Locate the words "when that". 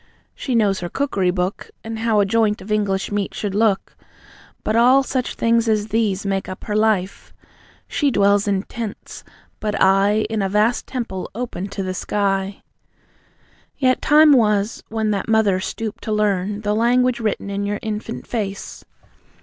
14.89-15.29